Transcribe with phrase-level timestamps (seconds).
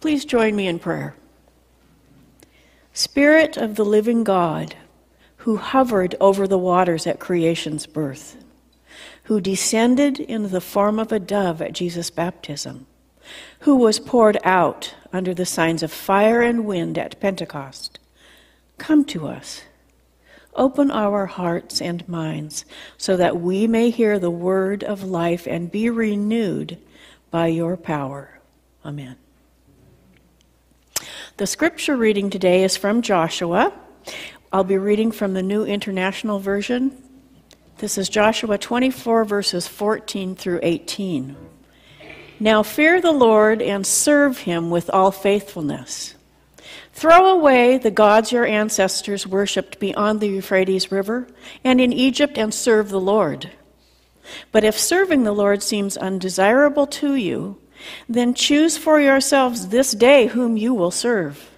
[0.00, 1.14] Please join me in prayer.
[2.94, 4.74] Spirit of the living God,
[5.38, 8.42] who hovered over the waters at creation's birth,
[9.24, 12.86] who descended in the form of a dove at Jesus' baptism,
[13.60, 17.98] who was poured out under the signs of fire and wind at Pentecost,
[18.78, 19.62] come to us.
[20.56, 22.64] Open our hearts and minds
[22.96, 26.78] so that we may hear the word of life and be renewed
[27.30, 28.40] by your power.
[28.84, 29.16] Amen.
[31.40, 33.72] The scripture reading today is from Joshua.
[34.52, 36.94] I'll be reading from the New International Version.
[37.78, 41.34] This is Joshua 24, verses 14 through 18.
[42.38, 46.14] Now fear the Lord and serve him with all faithfulness.
[46.92, 51.26] Throw away the gods your ancestors worshipped beyond the Euphrates River
[51.64, 53.50] and in Egypt and serve the Lord.
[54.52, 57.58] But if serving the Lord seems undesirable to you,
[58.08, 61.50] then choose for yourselves this day whom you will serve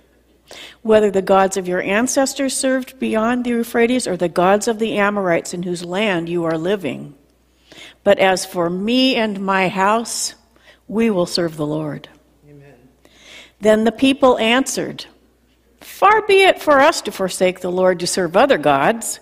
[0.83, 4.99] whether the gods of your ancestors served beyond the Euphrates or the gods of the
[4.99, 7.15] Amorites in whose land you are living.
[8.05, 10.35] But as for me and my house,
[10.89, 12.09] we will serve the Lord.
[12.49, 12.75] Amen.
[13.61, 15.07] Then the people answered,
[15.81, 19.21] Far be it for us to forsake the Lord to serve other gods.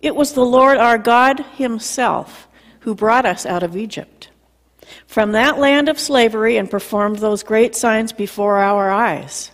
[0.00, 2.48] It was the Lord our God Himself
[2.80, 4.30] who brought us out of Egypt,
[5.08, 9.50] from that land of slavery, and performed those great signs before our eyes.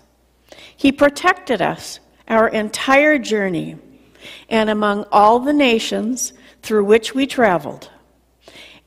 [0.77, 3.77] He protected us our entire journey
[4.49, 7.89] and among all the nations through which we traveled.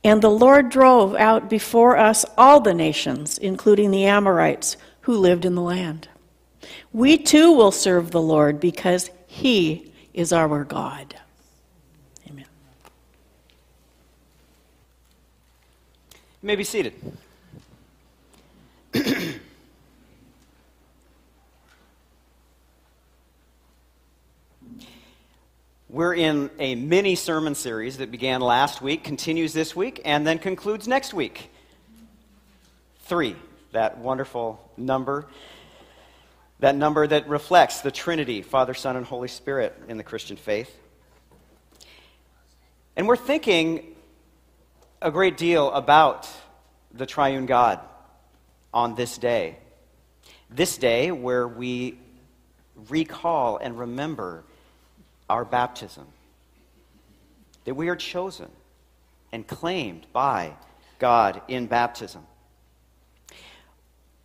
[0.04, 5.46] And the Lord drove out before us all the nations, including the Amorites who lived
[5.46, 6.10] in the land.
[6.92, 11.16] We too will serve the Lord because he is our God.
[16.48, 16.94] You may be seated.
[25.90, 30.40] We're in a mini sermon series that began last week, continues this week, and then
[30.40, 31.50] concludes next week.
[33.02, 33.36] Three,
[33.74, 35.28] that wonderful number,
[36.62, 40.74] that number that reflects the Trinity, Father, Son, and Holy Spirit in the Christian faith.
[42.96, 43.97] And we're thinking
[45.02, 46.28] a great deal about
[46.92, 47.80] the triune God
[48.74, 49.58] on this day.
[50.50, 52.00] This day where we
[52.90, 54.44] recall and remember
[55.30, 56.08] our baptism.
[57.66, 58.50] That we are chosen
[59.32, 60.54] and claimed by
[61.00, 62.26] God in baptism.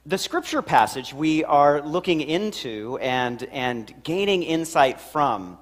[0.06, 5.58] The scripture passage we are looking into and, and gaining insight from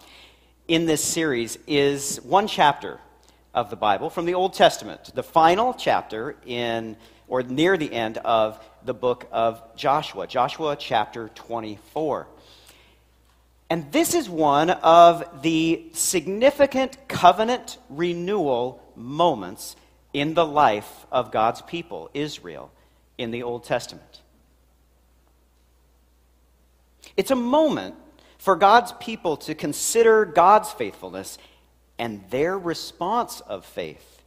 [0.69, 3.01] in this series is one chapter
[3.55, 6.97] of the Bible from the Old Testament, the final chapter in
[7.29, 12.27] or near the end of the book of Joshua, Joshua chapter 24.
[13.69, 19.77] And this is one of the significant covenant renewal moments
[20.13, 22.73] in the life of God's people, Israel,
[23.17, 24.23] in the Old Testament.
[27.17, 27.95] It's a moment
[28.39, 31.39] for God's people to consider God's faithfulness
[32.01, 34.21] and their response of faith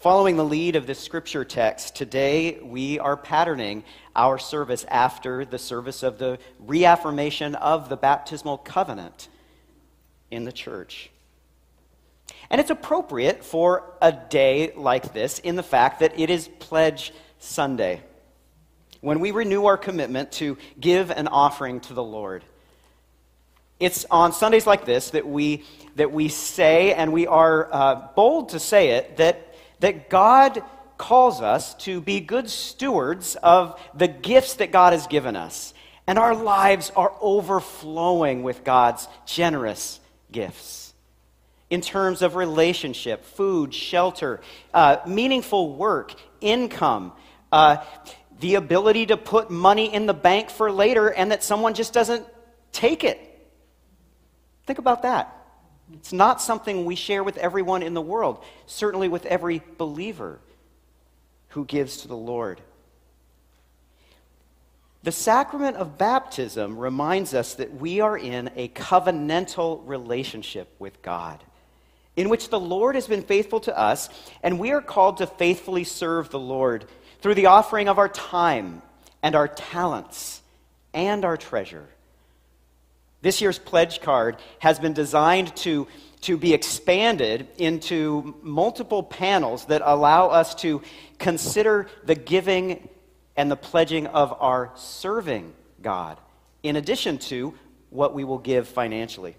[0.00, 3.82] Following the lead of this scripture text, today we are patterning
[4.14, 9.28] our service after the service of the reaffirmation of the baptismal covenant
[10.30, 11.10] in the church.
[12.48, 17.12] And it's appropriate for a day like this in the fact that it is Pledge
[17.40, 18.00] Sunday,
[19.00, 22.44] when we renew our commitment to give an offering to the Lord.
[23.80, 25.64] It's on Sundays like this that we,
[25.96, 29.48] that we say, and we are uh, bold to say it, that
[29.80, 30.62] that God
[30.96, 35.72] calls us to be good stewards of the gifts that God has given us.
[36.06, 40.00] And our lives are overflowing with God's generous
[40.32, 40.94] gifts
[41.70, 44.40] in terms of relationship, food, shelter,
[44.72, 47.12] uh, meaningful work, income,
[47.52, 47.76] uh,
[48.40, 52.26] the ability to put money in the bank for later and that someone just doesn't
[52.72, 53.20] take it.
[54.68, 55.34] Think about that.
[55.94, 60.40] It's not something we share with everyone in the world, certainly with every believer
[61.48, 62.60] who gives to the Lord.
[65.04, 71.42] The sacrament of baptism reminds us that we are in a covenantal relationship with God,
[72.14, 74.10] in which the Lord has been faithful to us,
[74.42, 76.84] and we are called to faithfully serve the Lord
[77.22, 78.82] through the offering of our time
[79.22, 80.42] and our talents
[80.92, 81.88] and our treasure.
[83.20, 85.88] This year's pledge card has been designed to,
[86.22, 90.82] to be expanded into multiple panels that allow us to
[91.18, 92.88] consider the giving
[93.36, 96.18] and the pledging of our serving God,
[96.62, 97.54] in addition to
[97.90, 99.36] what we will give financially.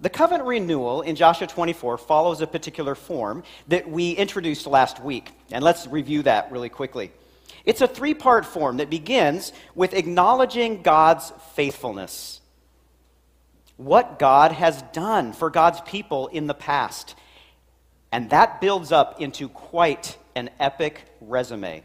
[0.00, 5.30] The covenant renewal in Joshua 24 follows a particular form that we introduced last week.
[5.50, 7.12] And let's review that really quickly.
[7.64, 12.40] It's a three part form that begins with acknowledging God's faithfulness.
[13.76, 17.14] What God has done for God's people in the past.
[18.12, 21.82] And that builds up into quite an epic resume.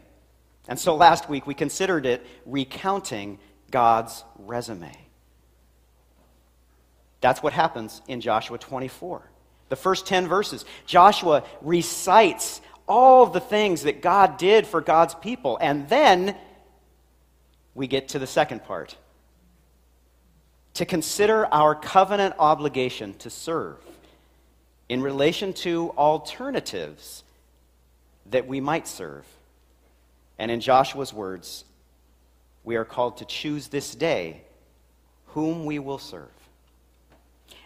[0.68, 3.38] And so last week we considered it recounting
[3.70, 4.96] God's resume.
[7.20, 9.22] That's what happens in Joshua 24.
[9.68, 10.64] The first 10 verses.
[10.86, 15.58] Joshua recites all the things that God did for God's people.
[15.60, 16.36] And then
[17.74, 18.96] we get to the second part
[20.74, 23.78] to consider our covenant obligation to serve
[24.88, 27.24] in relation to alternatives
[28.30, 29.24] that we might serve.
[30.38, 31.64] And in Joshua's words,
[32.62, 34.42] we are called to choose this day
[35.28, 36.35] whom we will serve.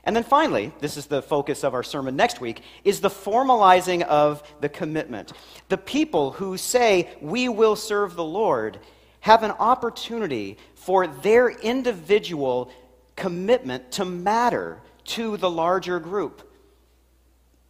[0.04, 4.02] And then finally, this is the focus of our sermon next week, is the formalizing
[4.02, 5.32] of the commitment.
[5.68, 8.78] The people who say, We will serve the Lord,
[9.20, 12.70] have an opportunity for their individual
[13.14, 16.50] commitment to matter to the larger group.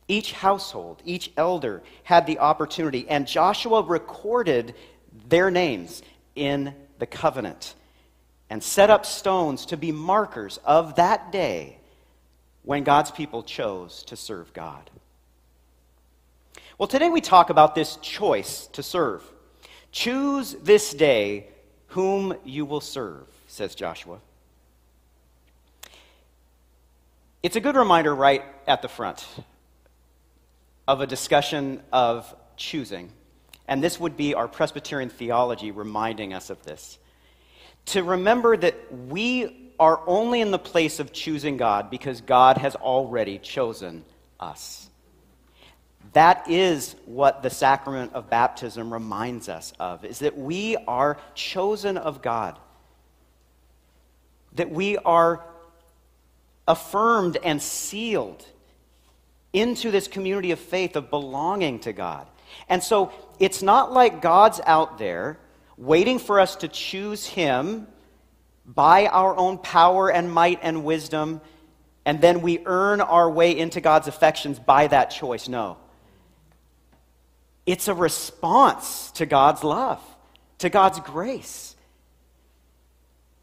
[0.06, 4.74] Each household, each elder had the opportunity, and Joshua recorded
[5.28, 6.02] their names
[6.36, 7.74] in the covenant
[8.48, 11.79] and set up stones to be markers of that day
[12.62, 14.90] when God's people chose to serve God.
[16.78, 19.22] Well, today we talk about this choice to serve.
[19.92, 21.48] Choose this day
[21.88, 24.18] whom you will serve, says Joshua.
[27.42, 29.26] It's a good reminder right at the front
[30.86, 33.10] of a discussion of choosing.
[33.66, 36.98] And this would be our Presbyterian theology reminding us of this.
[37.86, 42.76] To remember that we are only in the place of choosing God because God has
[42.76, 44.04] already chosen
[44.38, 44.90] us.
[46.12, 51.96] That is what the sacrament of baptism reminds us of is that we are chosen
[51.96, 52.58] of God.
[54.54, 55.46] That we are
[56.68, 58.44] affirmed and sealed
[59.54, 62.26] into this community of faith of belonging to God.
[62.68, 65.38] And so it's not like God's out there
[65.78, 67.86] waiting for us to choose him
[68.74, 71.40] by our own power and might and wisdom,
[72.04, 75.48] and then we earn our way into God's affections by that choice.
[75.48, 75.76] No.
[77.66, 80.00] It's a response to God's love,
[80.58, 81.74] to God's grace.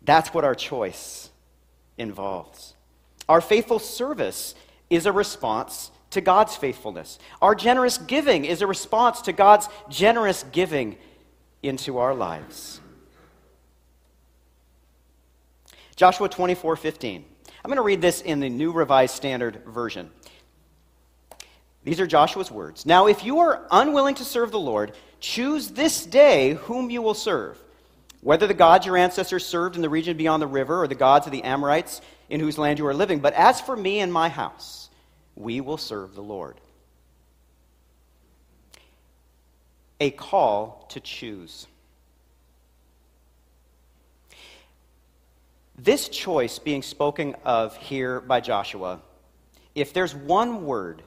[0.01, 1.29] That's what our choice
[1.97, 2.73] involves.
[3.27, 4.55] Our faithful service
[4.89, 7.19] is a response to God's faithfulness.
[7.41, 10.97] Our generous giving is a response to God's generous giving
[11.61, 12.79] into our lives.
[15.97, 17.25] Joshua 24 15.
[17.65, 20.11] I'm going to read this in the New Revised Standard Version.
[21.83, 22.85] These are Joshua's words.
[22.85, 27.15] Now, if you are unwilling to serve the Lord, choose this day whom you will
[27.15, 27.57] serve,
[28.21, 31.25] whether the gods your ancestors served in the region beyond the river or the gods
[31.25, 33.19] of the Amorites in whose land you are living.
[33.19, 34.89] But as for me and my house,
[35.35, 36.61] we will serve the Lord.
[39.99, 41.65] A call to choose.
[45.77, 48.99] This choice being spoken of here by Joshua,
[49.75, 51.03] if there's one word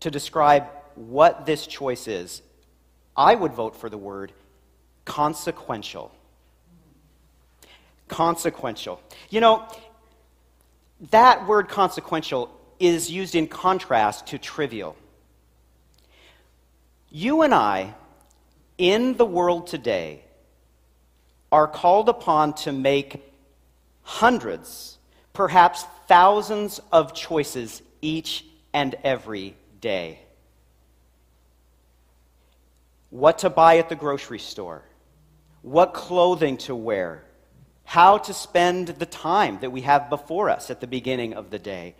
[0.00, 2.40] to describe what this choice is,
[3.16, 4.32] I would vote for the word
[5.04, 6.12] consequential.
[8.06, 9.00] Consequential.
[9.30, 9.68] You know,
[11.10, 14.94] that word consequential is used in contrast to trivial.
[17.10, 17.94] You and I,
[18.78, 20.22] in the world today,
[21.50, 23.33] are called upon to make
[24.04, 24.98] hundreds,
[25.32, 30.20] perhaps thousands of choices each and every day.
[33.10, 34.82] What to buy at the grocery store,
[35.62, 37.24] what clothing to wear,
[37.84, 41.58] how to spend the time that we have before us at the beginning of the
[41.58, 41.94] day.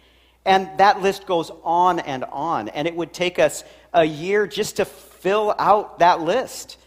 [0.44, 2.68] And that list goes on and on.
[2.68, 6.78] And it would take us a year just to fill out that list.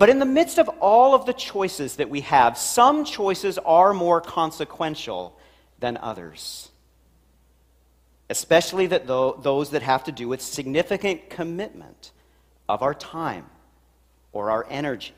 [0.00, 3.92] But in the midst of all of the choices that we have, some choices are
[3.92, 5.38] more consequential
[5.78, 6.70] than others.
[8.30, 12.12] Especially that those that have to do with significant commitment
[12.66, 13.44] of our time
[14.32, 15.12] or our energy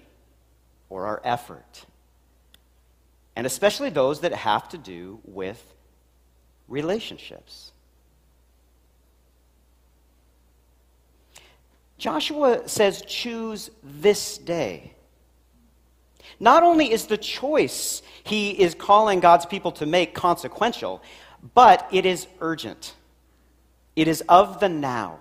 [0.91, 1.87] or our effort.
[3.37, 5.63] And especially those that have to do with
[6.67, 7.72] relationships.
[12.03, 14.93] Joshua says, choose this day.
[16.41, 21.01] Not only is the choice he is calling God's people to make consequential,
[21.55, 22.97] but it is urgent.
[23.95, 25.21] It is of the now.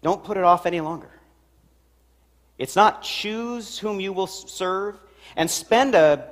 [0.00, 1.10] Don't put it off any longer.
[2.56, 4.98] It's not choose whom you will serve
[5.36, 6.26] and spend a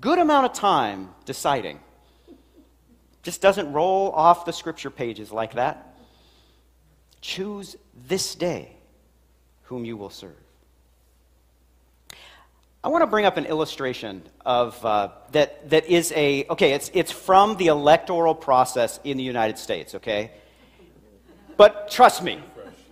[0.00, 1.78] good amount of time deciding.
[3.22, 5.90] Just doesn't roll off the scripture pages like that.
[7.22, 7.76] Choose
[8.06, 8.76] this day
[9.62, 10.36] whom you will serve.
[12.84, 16.90] I want to bring up an illustration of uh, that, that is a, okay, it's,
[16.92, 20.32] it's from the electoral process in the United States, okay?
[21.56, 22.40] But trust me,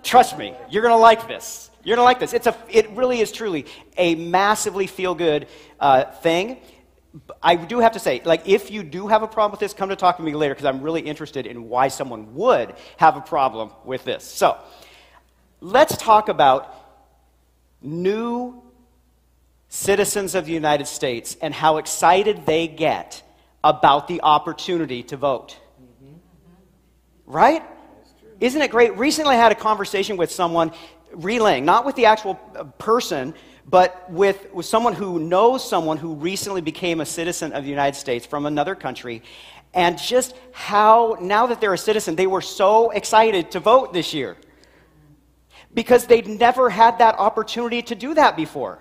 [0.04, 1.70] trust me, you're going to like this.
[1.82, 2.32] You're going to like this.
[2.32, 5.48] It's a, it really is truly a massively feel good
[5.80, 6.58] uh, thing.
[7.42, 9.88] I do have to say, like, if you do have a problem with this, come
[9.88, 13.20] to talk to me later because I'm really interested in why someone would have a
[13.20, 14.24] problem with this.
[14.24, 14.56] So,
[15.60, 16.74] let's talk about
[17.82, 18.62] new
[19.68, 23.22] citizens of the United States and how excited they get
[23.64, 25.56] about the opportunity to vote.
[27.26, 27.62] Right?
[28.40, 28.96] Isn't it great?
[28.96, 30.72] Recently, I had a conversation with someone
[31.12, 33.34] relaying, not with the actual uh, person,
[33.70, 37.96] but with, with someone who knows someone who recently became a citizen of the United
[37.96, 39.22] States from another country,
[39.72, 44.12] and just how, now that they're a citizen, they were so excited to vote this
[44.12, 44.36] year
[45.72, 48.80] because they'd never had that opportunity to do that before.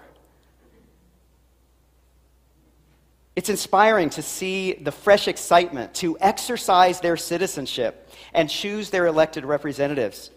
[3.36, 9.46] It's inspiring to see the fresh excitement to exercise their citizenship and choose their elected
[9.46, 10.31] representatives.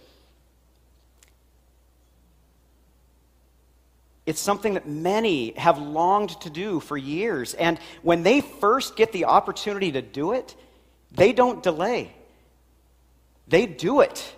[4.25, 7.55] It's something that many have longed to do for years.
[7.55, 10.55] And when they first get the opportunity to do it,
[11.11, 12.15] they don't delay.
[13.49, 14.35] They do it.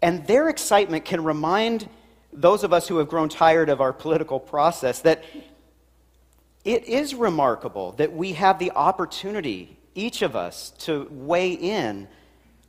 [0.00, 1.88] And their excitement can remind
[2.32, 5.22] those of us who have grown tired of our political process that
[6.64, 12.08] it is remarkable that we have the opportunity, each of us, to weigh in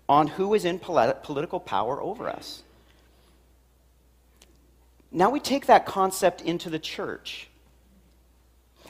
[0.07, 2.63] on who is in political power over us.
[5.11, 7.47] Now we take that concept into the church.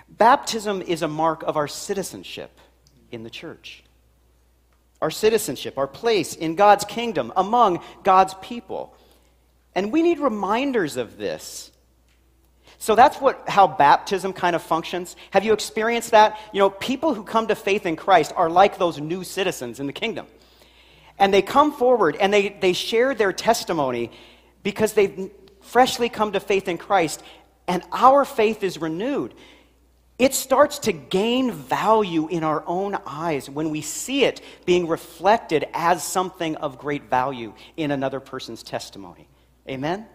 [0.09, 2.59] Baptism is a mark of our citizenship
[3.11, 3.83] in the church.
[5.01, 8.95] Our citizenship, our place in God's kingdom among God's people.
[9.75, 11.71] And we need reminders of this
[12.79, 15.15] so that's what, how baptism kind of functions.
[15.31, 16.39] Have you experienced that?
[16.53, 19.87] You know, people who come to faith in Christ are like those new citizens in
[19.87, 20.27] the kingdom.
[21.17, 24.11] And they come forward and they, they share their testimony
[24.61, 25.31] because they've
[25.67, 27.23] freshly come to faith in Christ,
[27.67, 29.33] and our faith is renewed.
[30.17, 35.67] It starts to gain value in our own eyes when we see it being reflected
[35.73, 39.27] as something of great value in another person's testimony.
[39.69, 40.07] Amen?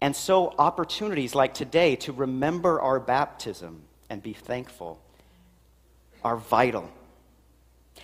[0.00, 5.00] And so, opportunities like today to remember our baptism and be thankful
[6.22, 6.90] are vital.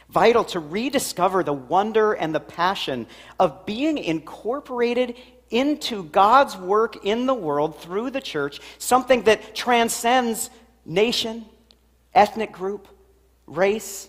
[0.09, 3.07] Vital to rediscover the wonder and the passion
[3.39, 5.17] of being incorporated
[5.51, 10.51] into God's work in the world through the church, something that transcends
[10.85, 11.45] nation,
[12.15, 12.89] ethnic group,
[13.47, 14.09] race,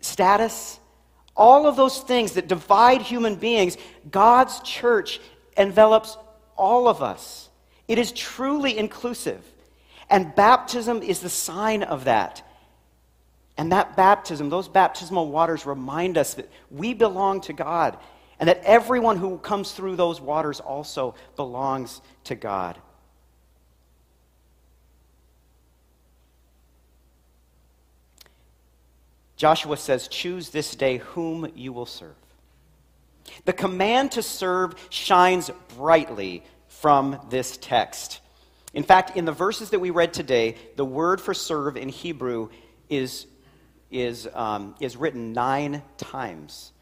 [0.00, 0.78] status,
[1.36, 3.76] all of those things that divide human beings.
[4.10, 5.20] God's church
[5.56, 6.16] envelops
[6.56, 7.48] all of us.
[7.86, 9.42] It is truly inclusive.
[10.10, 12.42] And baptism is the sign of that.
[13.58, 17.98] And that baptism, those baptismal waters remind us that we belong to God
[18.38, 22.78] and that everyone who comes through those waters also belongs to God.
[29.36, 32.14] Joshua says, Choose this day whom you will serve.
[33.44, 38.20] The command to serve shines brightly from this text.
[38.72, 42.50] In fact, in the verses that we read today, the word for serve in Hebrew
[42.88, 43.26] is,
[43.90, 46.72] is, um, is written nine times.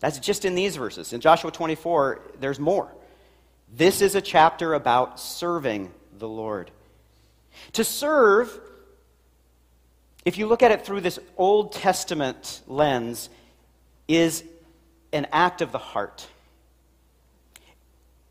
[0.00, 1.12] That's just in these verses.
[1.12, 2.92] In Joshua 24, there's more.
[3.74, 6.70] This is a chapter about serving the Lord.
[7.72, 8.58] To serve,
[10.24, 13.28] if you look at it through this Old Testament lens,
[14.06, 14.44] is
[15.12, 16.26] an act of the heart.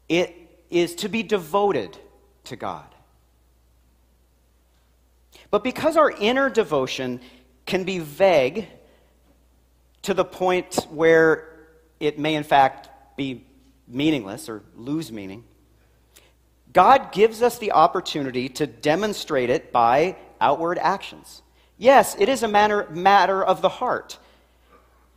[0.09, 0.35] It
[0.69, 1.97] is to be devoted
[2.45, 2.85] to God.
[5.49, 7.21] But because our inner devotion
[7.67, 8.67] can be vague
[10.03, 11.49] to the point where
[11.99, 13.45] it may, in fact, be
[13.87, 15.43] meaningless or lose meaning,
[16.73, 21.41] God gives us the opportunity to demonstrate it by outward actions.
[21.77, 24.17] Yes, it is a matter, matter of the heart.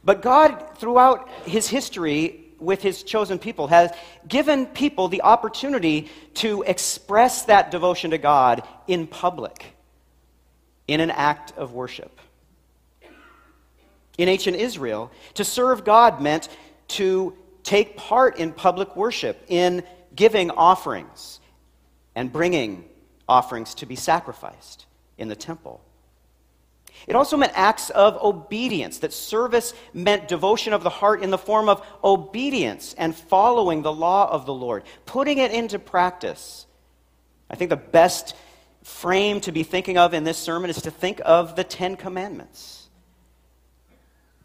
[0.04, 3.90] But God, throughout his history with his chosen people, has
[4.26, 9.74] given people the opportunity to express that devotion to God in public,
[10.86, 12.20] in an act of worship.
[14.18, 16.48] In ancient Israel, to serve God meant
[16.88, 19.82] to take part in public worship, in
[20.14, 21.40] giving offerings
[22.14, 22.84] and bringing
[23.28, 24.86] offerings to be sacrificed
[25.16, 25.80] in the temple.
[27.06, 31.38] It also meant acts of obedience, that service meant devotion of the heart in the
[31.38, 36.66] form of obedience and following the law of the Lord, putting it into practice.
[37.48, 38.34] I think the best
[38.82, 42.79] frame to be thinking of in this sermon is to think of the Ten Commandments.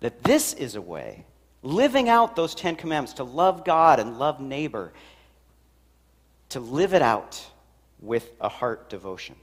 [0.05, 1.25] That this is a way,
[1.63, 4.93] living out those Ten Commandments, to love God and love neighbor,
[6.49, 7.43] to live it out
[7.99, 9.35] with a heart devotion.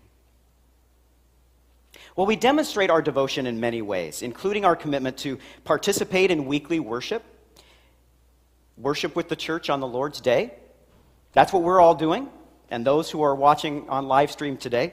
[2.15, 6.79] Well, we demonstrate our devotion in many ways, including our commitment to participate in weekly
[6.79, 7.25] worship,
[8.79, 10.55] worship with the church on the Lord's Day.
[11.33, 12.29] That's what we're all doing,
[12.71, 14.93] and those who are watching on live stream today.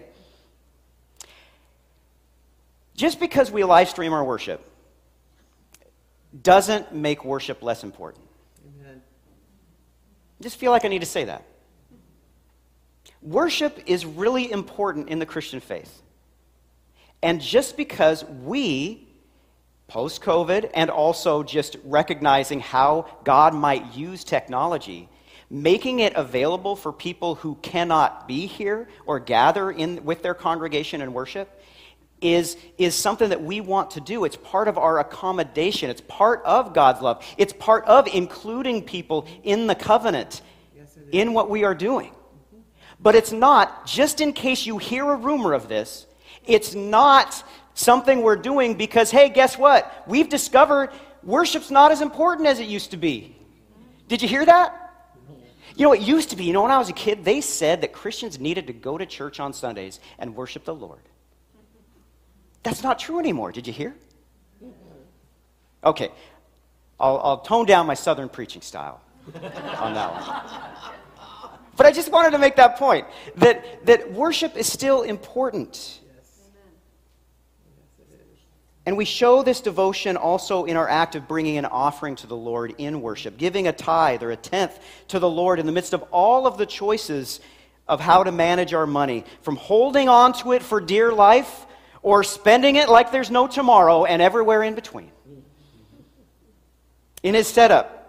[2.96, 4.66] Just because we live stream our worship
[6.44, 8.26] doesn't make worship less important.
[8.66, 9.02] Amen.
[10.40, 11.44] I just feel like I need to say that.
[13.22, 16.02] Worship is really important in the Christian faith.
[17.22, 19.08] And just because we,
[19.88, 25.10] post COVID, and also just recognizing how God might use technology,
[25.50, 31.02] making it available for people who cannot be here or gather in with their congregation
[31.02, 31.59] and worship
[32.22, 34.26] is, is something that we want to do.
[34.26, 35.90] It's part of our accommodation.
[35.90, 37.26] It's part of God's love.
[37.38, 40.42] It's part of including people in the covenant,
[40.76, 42.12] yes, in what we are doing.
[43.00, 46.06] But it's not, just in case you hear a rumor of this,
[46.46, 50.04] it's not something we're doing because, hey, guess what?
[50.06, 50.89] We've discovered
[51.24, 53.36] worship's not as important as it used to be.
[54.08, 54.76] Did you hear that?
[55.76, 57.82] You know, it used to be, you know, when I was a kid, they said
[57.82, 61.00] that Christians needed to go to church on Sundays and worship the Lord.
[62.63, 63.52] That's not true anymore.
[63.52, 63.95] Did you hear?
[65.84, 66.12] Okay,
[67.00, 69.02] I'll, I'll tone down my southern preaching style
[69.78, 70.69] on that one.
[71.78, 76.02] But I just wanted to make that point that, that worship is still important.
[78.86, 82.36] And we show this devotion also in our act of bringing an offering to the
[82.36, 84.78] Lord in worship, giving a tithe or a tenth
[85.10, 87.39] to the Lord in the midst of all of the choices
[87.88, 91.65] of how to manage our money, from holding on to it for dear life
[92.02, 95.12] or spending it like there's no tomorrow and everywhere in between.
[97.24, 98.00] In his setup,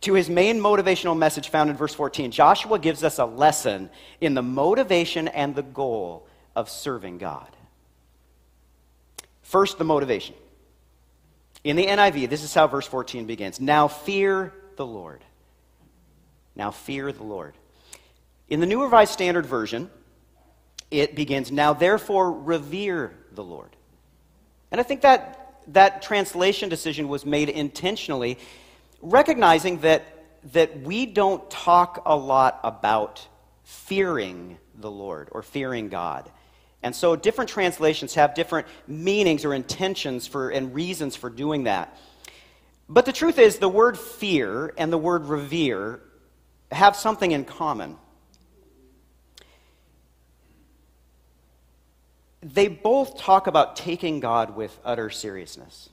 [0.00, 4.34] to his main motivational message found in verse 14, Joshua gives us a lesson in
[4.34, 7.48] the motivation and the goal of serving God.
[9.42, 10.34] First, the motivation.
[11.62, 15.22] In the NIV, this is how verse 14 begins Now fear the Lord.
[16.54, 17.54] Now fear the Lord.
[18.48, 19.90] In the New Revised Standard Version,
[20.90, 23.76] it begins, Now therefore revere the Lord.
[24.70, 28.38] And I think that that translation decision was made intentionally
[29.02, 30.04] recognizing that,
[30.52, 33.26] that we don't talk a lot about
[33.64, 36.30] fearing the Lord or fearing God.
[36.82, 41.96] And so different translations have different meanings or intentions for, and reasons for doing that.
[42.88, 46.00] But the truth is, the word fear and the word revere
[46.70, 47.96] have something in common.
[52.42, 55.88] They both talk about taking God with utter seriousness.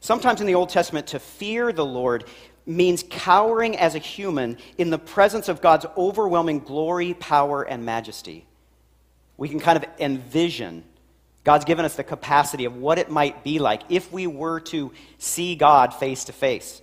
[0.00, 2.24] Sometimes in the Old Testament, to fear the Lord
[2.66, 8.46] means cowering as a human in the presence of God's overwhelming glory, power, and majesty.
[9.36, 10.84] We can kind of envision
[11.44, 14.92] God's given us the capacity of what it might be like if we were to
[15.18, 16.82] see God face to face.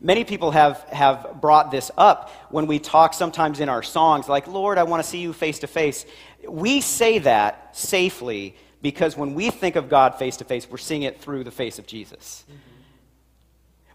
[0.00, 4.46] Many people have, have brought this up when we talk sometimes in our songs, like,
[4.46, 6.06] Lord, I want to see you face to face.
[6.48, 11.02] We say that safely because when we think of God face to face, we're seeing
[11.02, 12.44] it through the face of Jesus.
[12.44, 12.58] Mm-hmm.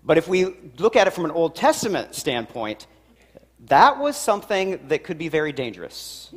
[0.06, 0.46] But if we
[0.78, 2.88] look at it from an Old Testament standpoint,
[3.68, 6.34] that was something that could be very dangerous.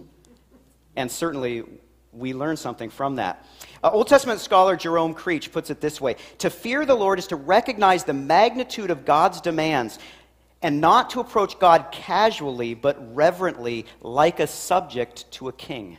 [0.95, 1.65] And certainly,
[2.13, 3.45] we learn something from that.
[3.83, 7.27] Uh, Old Testament scholar Jerome Creach puts it this way To fear the Lord is
[7.29, 9.99] to recognize the magnitude of God's demands
[10.63, 15.99] and not to approach God casually, but reverently, like a subject to a king.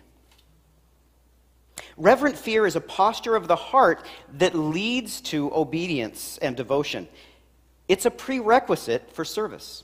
[1.98, 7.08] Reverent fear is a posture of the heart that leads to obedience and devotion.
[7.88, 9.84] It's a prerequisite for service.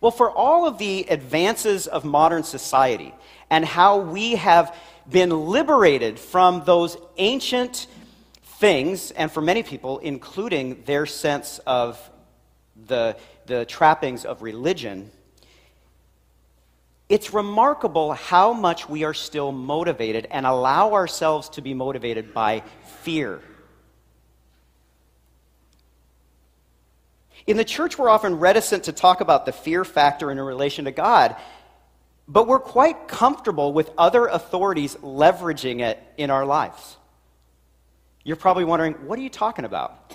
[0.00, 3.12] Well, for all of the advances of modern society
[3.50, 4.74] and how we have
[5.10, 7.88] been liberated from those ancient
[8.42, 11.98] things, and for many people, including their sense of
[12.86, 15.10] the, the trappings of religion,
[17.10, 22.62] it's remarkable how much we are still motivated and allow ourselves to be motivated by
[23.02, 23.42] fear.
[27.48, 30.92] In the church, we're often reticent to talk about the fear factor in relation to
[30.92, 31.34] God,
[32.28, 36.96] but we're quite comfortable with other authorities leveraging it in our lives.
[38.22, 40.14] You're probably wondering, what are you talking about?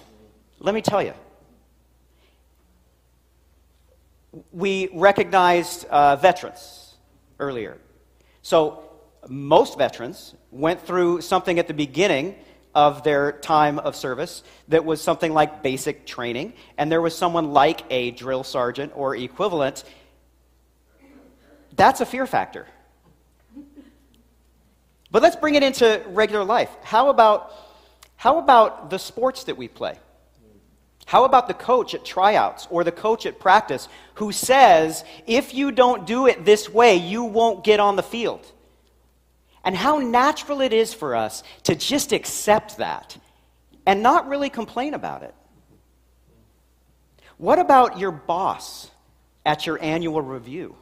[0.60, 1.14] Let me tell you.
[4.54, 6.85] We recognized uh, veterans
[7.40, 7.78] earlier.
[8.42, 8.84] So,
[9.28, 12.36] most veterans went through something at the beginning
[12.76, 17.52] of their time of service that was something like basic training, and there was someone
[17.52, 19.84] like a drill sergeant or equivalent.
[21.76, 22.68] That's a fear factor.
[25.10, 26.70] But let's bring it into regular life.
[26.84, 27.54] How about,
[28.18, 29.98] how about the sports that we play?
[31.06, 35.72] How about the coach at tryouts or the coach at practice who says, if you
[35.72, 38.52] don't do it this way, you won't get on the field?
[39.66, 43.18] and how natural it is for us to just accept that
[43.86, 45.34] and not really complain about it.
[47.38, 48.90] What about your boss
[49.44, 50.76] at your annual review?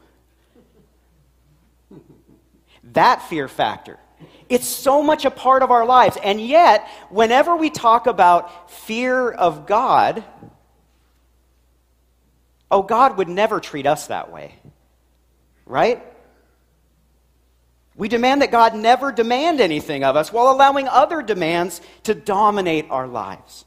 [2.92, 3.98] That fear factor.
[4.50, 6.18] It's so much a part of our lives.
[6.24, 10.24] And yet, whenever we talk about fear of God,
[12.70, 14.56] oh, God would never treat us that way.
[15.66, 16.04] Right?
[17.96, 22.88] We demand that God never demand anything of us while allowing other demands to dominate
[22.90, 23.66] our lives.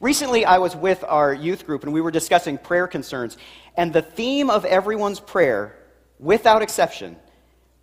[0.00, 3.38] Recently, I was with our youth group and we were discussing prayer concerns,
[3.76, 5.78] and the theme of everyone's prayer,
[6.18, 7.16] without exception,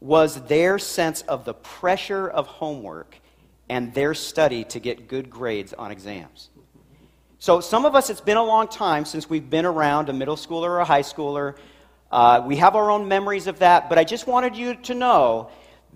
[0.02, 3.16] was their sense of the pressure of homework
[3.70, 6.50] and their study to get good grades on exams.
[7.40, 10.36] So, some of us, it's been a long time since we've been around a middle
[10.36, 11.56] schooler or a high schooler.
[12.12, 15.50] Uh, we have our own memories of that, but I just wanted you to know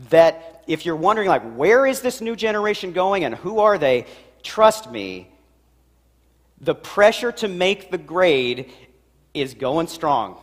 [0.10, 4.06] that if you're wondering, like, where is this new generation going and who are they,
[4.42, 5.28] trust me,
[6.62, 8.72] the pressure to make the grade
[9.34, 10.40] is going strong.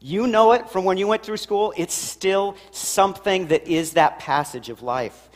[0.00, 1.72] You know it from when you went through school.
[1.76, 5.28] It's still something that is that passage of life.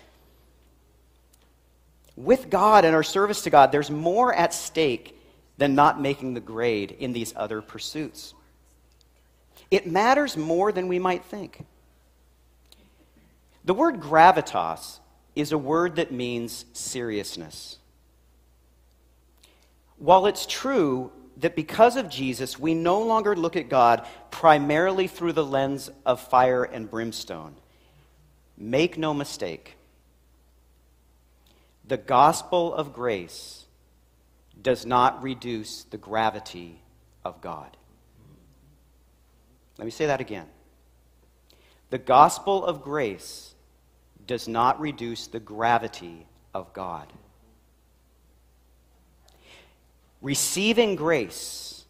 [2.17, 5.17] With God and our service to God, there's more at stake
[5.57, 8.35] than not making the grade in these other pursuits.
[9.71, 11.65] It matters more than we might think.
[13.65, 14.99] The word gravitas
[15.37, 17.79] is a word that means seriousness.
[19.99, 25.33] While it's true that because of Jesus, we no longer look at God primarily through
[25.33, 27.55] the lens of fire and brimstone,
[28.57, 29.77] make no mistake.
[31.87, 33.65] The gospel of grace
[34.61, 36.81] does not reduce the gravity
[37.25, 37.77] of God.
[39.79, 40.47] Let me say that again.
[41.89, 43.55] The gospel of grace
[44.27, 47.13] does not reduce the gravity of God.
[50.23, 51.85] Receiving grace,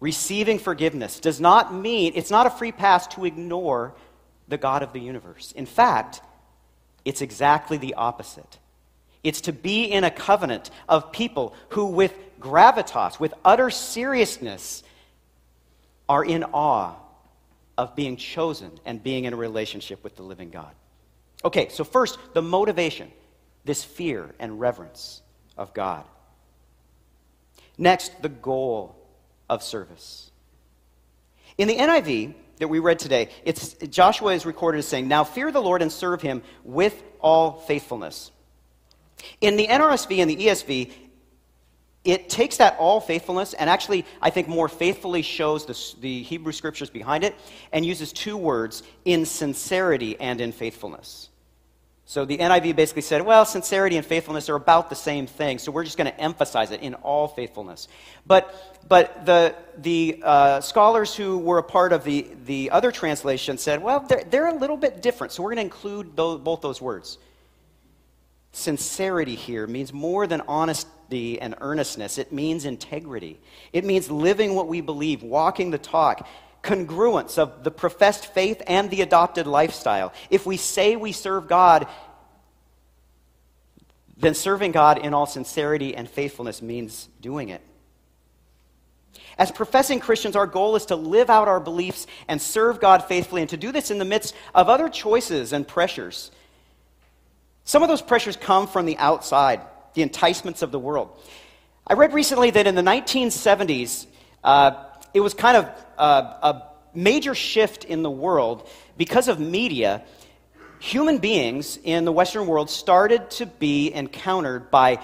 [0.00, 3.94] receiving forgiveness, does not mean, it's not a free pass to ignore
[4.48, 5.52] the God of the universe.
[5.52, 6.20] In fact,
[7.04, 8.58] it's exactly the opposite.
[9.24, 14.82] It's to be in a covenant of people who, with gravitas, with utter seriousness,
[16.08, 16.94] are in awe
[17.78, 20.72] of being chosen and being in a relationship with the living God.
[21.44, 23.10] Okay, so first, the motivation
[23.64, 25.20] this fear and reverence
[25.58, 26.04] of God.
[27.78, 28.96] Next, the goal
[29.48, 30.30] of service.
[31.58, 35.50] In the NIV that we read today, it's, Joshua is recorded as saying, Now fear
[35.50, 38.30] the Lord and serve him with all faithfulness.
[39.40, 40.92] In the NRSV and the ESV,
[42.04, 46.52] it takes that all faithfulness and actually, I think, more faithfully shows the, the Hebrew
[46.52, 47.34] scriptures behind it
[47.72, 51.30] and uses two words in sincerity and in faithfulness.
[52.08, 55.72] So the NIV basically said, well, sincerity and faithfulness are about the same thing, so
[55.72, 57.88] we're just going to emphasize it in all faithfulness.
[58.24, 63.58] But, but the, the uh, scholars who were a part of the, the other translation
[63.58, 66.60] said, well, they're, they're a little bit different, so we're going to include those, both
[66.60, 67.18] those words.
[68.52, 73.36] Sincerity here means more than honesty and earnestness, it means integrity.
[73.72, 76.28] It means living what we believe, walking the talk
[76.66, 80.12] congruence of the professed faith and the adopted lifestyle.
[80.28, 81.86] If we say we serve God,
[84.16, 87.62] then serving God in all sincerity and faithfulness means doing it.
[89.38, 93.42] As professing Christians, our goal is to live out our beliefs and serve God faithfully,
[93.42, 96.30] and to do this in the midst of other choices and pressures.
[97.64, 99.60] Some of those pressures come from the outside,
[99.94, 101.10] the enticements of the world.
[101.86, 104.06] I read recently that in the 1970s,
[104.42, 104.84] uh,
[105.16, 105.64] it was kind of
[105.96, 110.04] a, a major shift in the world because of media.
[110.78, 115.00] Human beings in the Western world started to be encountered by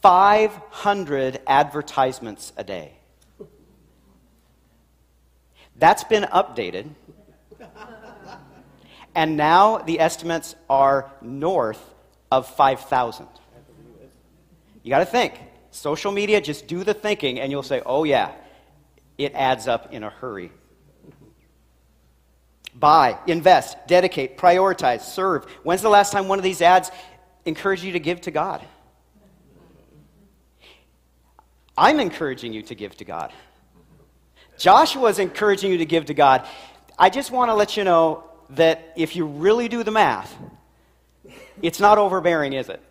[0.00, 2.92] 500 advertisements a day.
[5.74, 6.90] That's been updated.
[9.16, 11.82] And now the estimates are north
[12.30, 13.26] of 5,000.
[14.84, 15.34] You got to think.
[15.72, 18.30] Social media, just do the thinking, and you'll say, oh, yeah,
[19.18, 20.50] it adds up in a hurry.
[22.74, 25.44] Buy, invest, dedicate, prioritize, serve.
[25.64, 26.90] When's the last time one of these ads
[27.44, 28.64] encouraged you to give to God?
[31.76, 33.32] I'm encouraging you to give to God.
[34.58, 36.46] Joshua is encouraging you to give to God.
[36.98, 40.34] I just want to let you know that if you really do the math,
[41.62, 42.82] it's not overbearing, is it?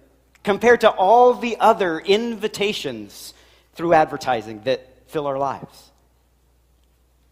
[0.43, 3.33] Compared to all the other invitations
[3.73, 5.86] through advertising that fill our lives.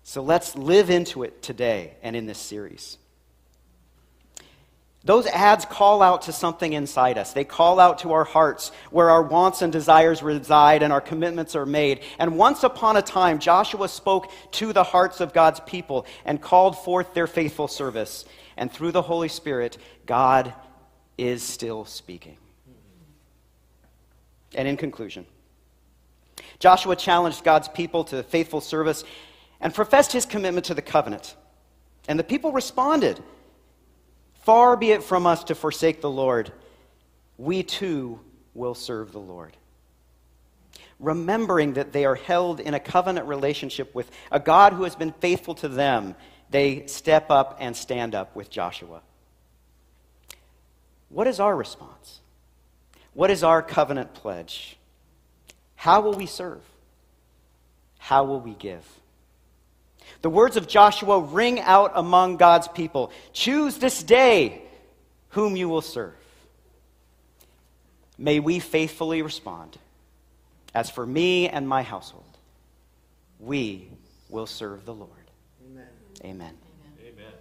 [0.07, 2.99] So let's live into it today and in this series.
[5.03, 7.33] Those ads call out to something inside us.
[7.33, 11.55] They call out to our hearts where our wants and desires reside and our commitments
[11.55, 12.01] are made.
[12.19, 16.77] And once upon a time, Joshua spoke to the hearts of God's people and called
[16.77, 18.25] forth their faithful service.
[18.57, 20.53] And through the Holy Spirit, God
[21.17, 22.37] is still speaking.
[24.53, 25.25] And in conclusion,
[26.59, 29.03] Joshua challenged God's people to faithful service
[29.65, 31.35] and professed his commitment to the covenant.
[32.07, 33.19] And the people responded
[34.43, 36.51] Far be it from us to forsake the Lord.
[37.39, 38.19] We too
[38.53, 39.57] will serve the Lord.
[40.99, 45.13] Remembering that they are held in a covenant relationship with a God who has been
[45.13, 46.13] faithful to them,
[46.51, 49.01] they step up and stand up with Joshua.
[51.09, 52.19] What is our response?
[53.15, 54.77] What is our covenant pledge?
[55.75, 56.61] How will we serve?
[57.97, 58.85] How will we give?
[60.21, 64.61] The words of Joshua ring out among God's people Choose this day
[65.29, 66.13] whom you will serve.
[68.17, 69.77] May we faithfully respond.
[70.73, 72.23] As for me and my household,
[73.39, 73.89] we
[74.29, 75.09] will serve the Lord.
[75.65, 75.87] Amen.
[76.23, 76.57] Amen.